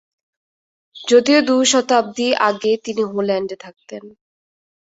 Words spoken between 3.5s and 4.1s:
থাকতেন।